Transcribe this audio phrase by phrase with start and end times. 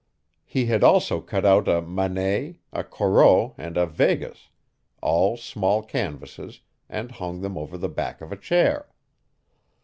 [0.45, 4.49] He had also cut out a Manet, a Corot and a Vegas
[4.99, 8.87] all small canvases and hung them over the back of a chair.